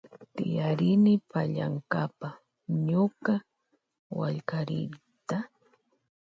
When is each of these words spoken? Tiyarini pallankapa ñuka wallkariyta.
Tiyarini 0.35 1.13
pallankapa 1.31 2.29
ñuka 2.87 3.33
wallkariyta. 4.17 5.37